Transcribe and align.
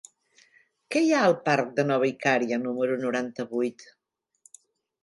Què 0.95 1.03
hi 1.07 1.11
ha 1.17 1.19
al 1.25 1.35
parc 1.49 1.69
de 1.81 1.85
Nova 1.91 2.09
Icària 2.13 2.61
número 2.65 2.99
noranta-vuit? 3.05 3.89